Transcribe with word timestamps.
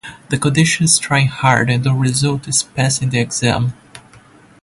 The 0.31 0.39
condition 0.39 0.85
is 0.85 0.97
trying 0.97 1.27
hard 1.27 1.69
and 1.69 1.83
the 1.83 1.93
result 1.93 2.47
is 2.47 2.63
passing 2.63 3.11
the 3.11 3.19
exam. 3.19 3.73